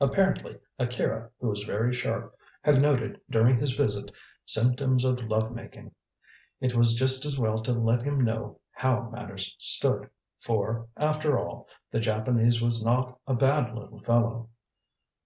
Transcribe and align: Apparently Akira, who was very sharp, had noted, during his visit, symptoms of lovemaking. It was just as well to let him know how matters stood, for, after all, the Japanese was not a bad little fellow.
Apparently 0.00 0.58
Akira, 0.78 1.28
who 1.38 1.48
was 1.48 1.64
very 1.64 1.92
sharp, 1.92 2.34
had 2.62 2.80
noted, 2.80 3.20
during 3.28 3.58
his 3.58 3.72
visit, 3.74 4.10
symptoms 4.46 5.04
of 5.04 5.22
lovemaking. 5.24 5.92
It 6.58 6.74
was 6.74 6.94
just 6.94 7.26
as 7.26 7.38
well 7.38 7.60
to 7.64 7.72
let 7.74 8.00
him 8.00 8.18
know 8.24 8.60
how 8.72 9.10
matters 9.10 9.54
stood, 9.58 10.08
for, 10.38 10.88
after 10.96 11.38
all, 11.38 11.68
the 11.90 12.00
Japanese 12.00 12.62
was 12.62 12.82
not 12.82 13.20
a 13.26 13.34
bad 13.34 13.74
little 13.74 14.00
fellow. 14.00 14.48